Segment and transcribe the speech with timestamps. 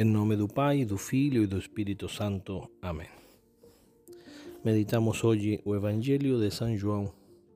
[0.00, 2.70] Em nome do Pai, do Filho e do Espírito Santo.
[2.80, 3.10] Amém.
[4.64, 7.12] Meditamos hoje o Evangelho de São João,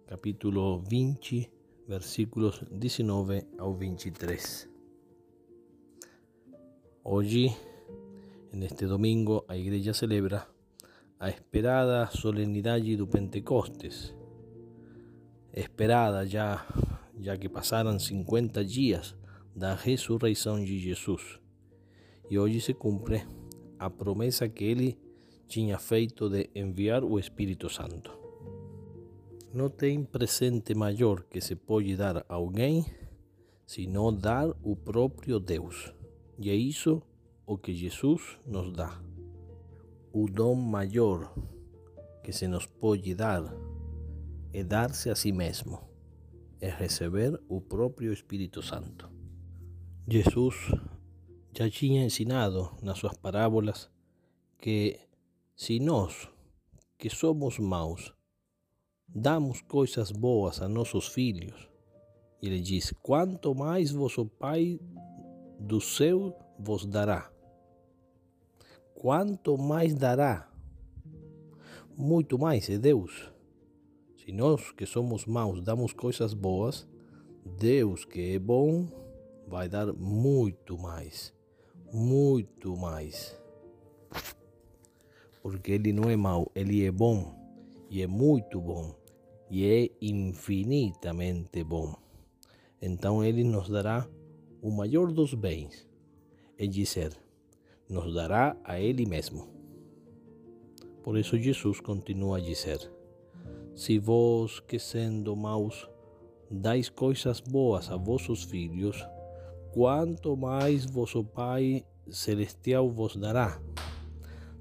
[0.07, 1.51] capítulo 20,
[1.88, 4.69] versículos 19 ao 23.
[7.03, 7.57] Hoje,
[8.53, 10.47] neste domingo, a Igreja celebra
[11.19, 14.15] a esperada solenidade do Pentecostes.
[15.51, 16.67] Esperada já,
[17.19, 19.17] já que passaram 50 dias
[19.57, 21.43] da ressurreição de Jesus.
[22.30, 23.25] E hoje se cumpre
[23.78, 24.98] a promessa que ele
[25.46, 28.10] tinha feito de enviar o Espírito Santo.
[29.52, 32.84] Não tem presente maior que se pode dar a alguém
[33.66, 35.95] senão dar o próprio Deus.
[36.38, 37.02] E é isso
[37.46, 39.01] o que Jesus nos dá.
[40.12, 41.32] O dom maior
[42.23, 43.45] que se nos pode dar
[44.52, 45.80] é dar-se a si mesmo,
[46.60, 49.10] é receber o próprio Espírito Santo.
[50.09, 50.73] Jesus
[51.57, 53.89] já tinha ensinado nas suas parábolas
[54.59, 54.99] que
[55.55, 56.29] se nós,
[56.99, 58.13] que somos maus,
[59.09, 61.69] damos coisas boas a nossos filhos,
[62.43, 64.81] ele diz: quanto mais vosso Pai
[65.61, 67.31] do céu vos dará.
[68.94, 70.50] Quanto mais dará?
[71.97, 73.31] Muito mais é Deus.
[74.16, 76.89] Se nós que somos maus damos coisas boas,
[77.44, 78.89] Deus que é bom
[79.47, 81.33] vai dar muito mais,
[81.94, 83.41] muito mais.
[85.41, 87.32] Porque Ele não é mau, Ele é bom
[87.88, 88.94] e é muito bom
[89.48, 91.94] e é infinitamente bom.
[92.82, 94.09] Então Ele nos dará
[94.60, 95.87] o maior dos bens,
[96.59, 97.16] é dizer,
[97.88, 99.47] nos dará a Ele mesmo.
[101.03, 102.91] Por isso Jesus continua a dizer:
[103.75, 105.88] Se vós que sendo maus
[106.50, 109.06] dais coisas boas a vossos filhos,
[109.75, 113.61] quanto mais vosso Pai celestial vos dará.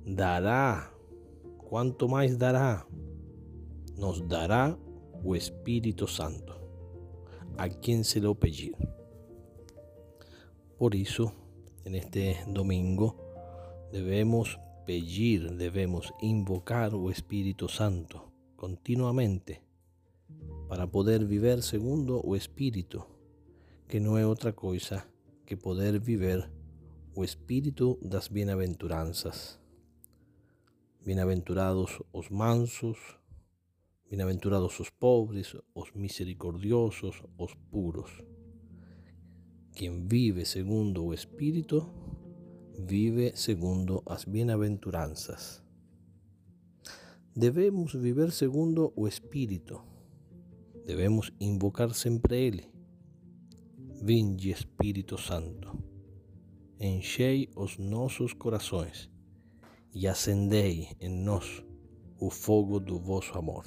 [0.03, 0.91] Dará.
[1.69, 2.83] Quanto mais dará?
[3.95, 4.75] Nos dará
[5.23, 6.55] o Espírito Santo,
[7.55, 8.75] a quem se lo pedir.
[10.79, 11.31] Por isso,
[11.85, 13.15] neste domingo,
[13.91, 18.19] devemos pedir, devemos invocar o Espírito Santo
[18.57, 19.61] continuamente
[20.67, 23.12] para poder viver segundo o Espírito,
[23.87, 25.05] que não é outra coisa
[25.45, 26.49] que poder viver
[27.15, 29.59] o Espírito das bem-aventuranças.
[31.05, 32.97] Bem-aventurados os mansos,
[34.09, 38.11] bem-aventurados os pobres, os misericordiosos, os puros.
[39.75, 41.87] Quem vive segundo o Espírito,
[42.79, 45.61] vive segundo as bem-aventuranças.
[47.35, 49.81] Devemos viver segundo o Espírito.
[50.85, 52.72] Devemos invocar sempre Ele.
[54.01, 55.77] Vinde, Espírito Santo,
[56.79, 59.09] enchei os nossos corações
[59.93, 61.63] e acendei em nós
[62.19, 63.65] o fogo do vosso amor.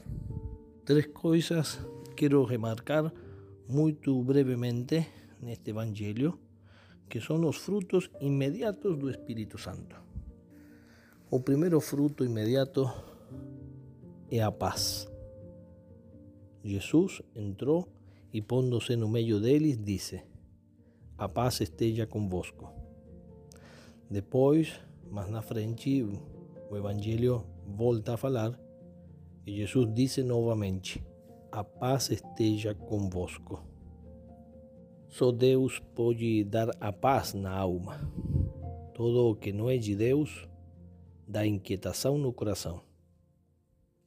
[0.84, 1.78] Três coisas
[2.16, 3.12] quero remarcar
[3.68, 5.06] muito brevemente
[5.40, 6.38] neste Evangelho,
[7.08, 9.96] que são os frutos imediatos do Espírito Santo.
[11.30, 12.90] O primeiro fruto imediato
[14.30, 15.08] é a paz.
[16.62, 17.95] Jesus entrou
[18.32, 20.22] e, pondo-se no meio deles, disse:
[21.16, 22.70] A paz esteja convosco.
[24.10, 24.78] Depois,
[25.10, 26.02] mais na frente,
[26.70, 28.58] o Evangelho volta a falar
[29.46, 31.04] e Jesus disse novamente:
[31.52, 33.62] A paz esteja convosco.
[35.08, 38.10] Só Deus pode dar a paz na alma.
[38.92, 40.48] Todo o que não é de Deus
[41.26, 42.80] dá inquietação no coração.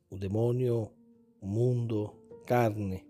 [0.09, 0.91] O demônio,
[1.41, 2.13] o mundo,
[2.45, 3.05] carne,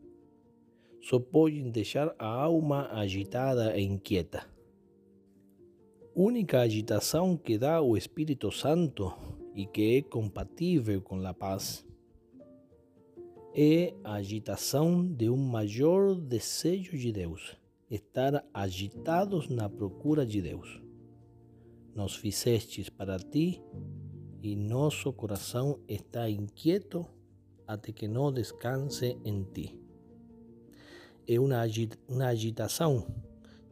[1.02, 4.46] só podem deixar a alma agitada e inquieta.
[6.16, 9.14] Única agitação que dá o Espírito Santo
[9.56, 11.86] e que é compatível com a paz
[13.54, 17.58] é a agitação de um maior desejo de Deus,
[17.90, 20.82] estar agitados na procura de Deus.
[21.96, 23.62] Nos fizestes para ti
[24.42, 27.06] e nosso coração está inquieto
[27.68, 29.80] até que não descanse em ti.
[31.32, 31.62] É uma,
[32.28, 33.06] agitação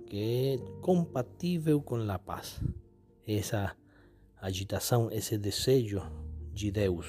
[0.05, 2.61] que é compatível com a paz.
[3.25, 3.75] Essa
[4.39, 6.03] agitação, esse desejo
[6.53, 7.07] de Deus.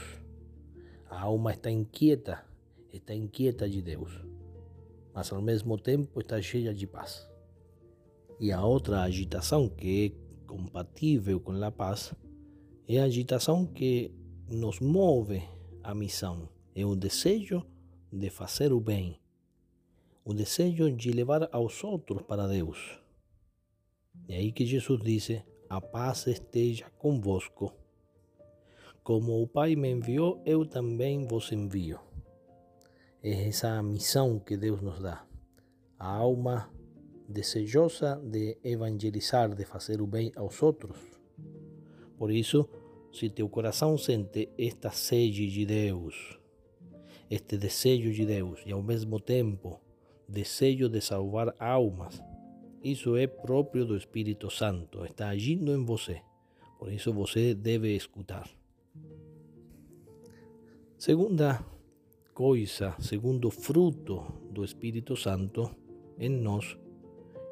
[1.10, 2.42] A alma está inquieta,
[2.90, 4.10] está inquieta de Deus,
[5.12, 7.28] mas ao mesmo tempo está cheia de paz.
[8.40, 12.14] E a outra agitação que é compatível com a paz
[12.88, 14.10] é a agitação que
[14.48, 15.42] nos move
[15.82, 17.62] a missão, é o desejo
[18.10, 19.20] de fazer o bem,
[20.28, 23.00] o desejo de levar aos outros para Deus.
[24.28, 27.72] É aí que Jesus disse: a paz esteja convosco.
[29.02, 31.98] Como o Pai me enviou, eu também vos envio.
[33.22, 35.26] É essa missão que Deus nos dá.
[35.98, 36.70] A alma
[37.26, 40.98] desejosa de evangelizar, de fazer o bem aos outros.
[42.18, 42.68] Por isso,
[43.10, 46.38] se teu coração sente esta sede de Deus,
[47.30, 49.87] este desejo de Deus e ao mesmo tempo
[50.28, 52.22] desejo de salvar almas,
[52.82, 56.22] isso é próprio do Espírito Santo, está agindo em você.
[56.78, 58.48] Por isso você deve escutar.
[60.96, 61.64] Segunda
[62.34, 65.70] coisa, segundo fruto do Espírito Santo
[66.18, 66.78] em nós,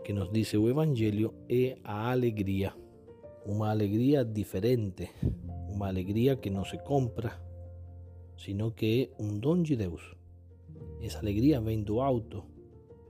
[0.05, 2.73] que nos diz o Evangelho, é a alegria.
[3.45, 5.11] Uma alegria diferente,
[5.69, 7.41] uma alegria que não se compra,
[8.37, 10.15] sino que é um dom de Deus.
[11.01, 12.45] Essa alegria vem do alto,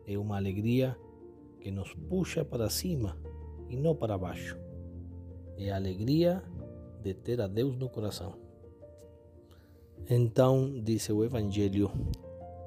[0.06, 0.96] é uma alegria
[1.60, 3.18] que nos puxa para cima
[3.68, 4.56] e não para baixo.
[5.58, 6.42] É a alegria
[7.02, 8.38] de ter a Deus no coração.
[10.08, 11.90] Então, dice o Evangelho,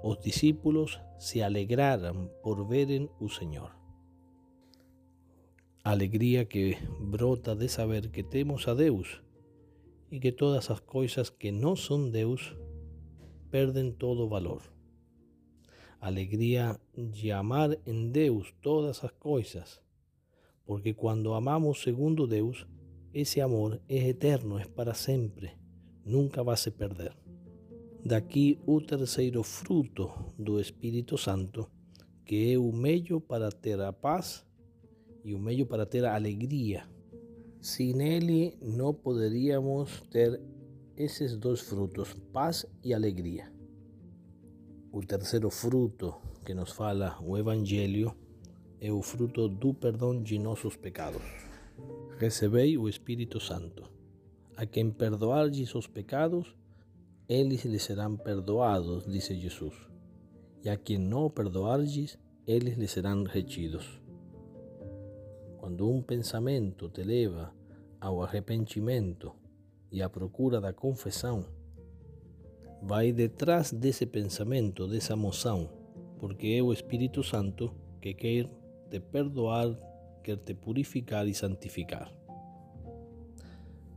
[0.04, 3.72] os discípulos se alegraram por verem o Senhor.
[5.84, 9.22] Alegria que brota de saber que temos a Deus
[10.12, 12.56] e que todas as coisas que não são Deus
[13.50, 14.62] perdem todo valor.
[16.02, 19.82] Alegria de amar em Deus todas as coisas,
[20.66, 22.66] porque quando amamos segundo Deus,
[23.14, 25.52] esse amor é eterno, é para sempre,
[26.06, 27.12] nunca vai se perder.
[28.06, 31.70] Daqui o terceiro fruto do Espírito Santo,
[32.24, 34.46] que é o meio para ter paz
[35.22, 36.88] e o meio para ter a alegria.
[37.60, 40.40] Sem ele não poderíamos ter
[40.96, 43.59] esses dois frutos, paz e alegria.
[44.92, 48.12] O terceiro fruto que nos fala o Evangelho
[48.82, 51.22] é o fruto do perdão de nossos pecados.
[52.18, 53.84] Recebei o Espírito Santo.
[54.58, 56.56] A quem perdoardes os pecados,
[57.28, 59.76] eles lhes serão perdoados, disse Jesus.
[60.64, 64.02] E a quem não perdoardes, eles lhes serão retidos.
[65.60, 67.54] Quando um pensamento te leva
[68.02, 69.36] ao arrependimento
[69.92, 71.46] e à procura da confissão,
[72.82, 75.70] vai detrás desse pensamento, dessa moção,
[76.20, 78.50] porque é o Espírito Santo que quer
[78.90, 79.78] te perdoar,
[80.24, 82.14] quer te purificar e santificar.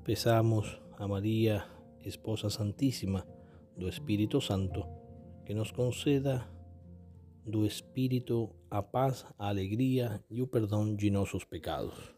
[0.05, 1.65] Peçamos a Maria
[2.05, 3.27] Esposa Santíssima
[3.77, 4.85] do Espírito Santo,
[5.47, 6.49] que nos conceda
[7.47, 12.15] do Espírito a paz, a alegria e o perdão de nossos pecados.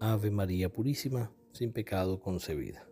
[0.00, 2.91] Ave Maria Puríssima, sem pecado concebida.